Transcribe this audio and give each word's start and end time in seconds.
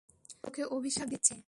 আমি 0.01 0.39
তোকে 0.43 0.61
অভিশাপ 0.75 1.07
দিচ্ছি। 1.07 1.33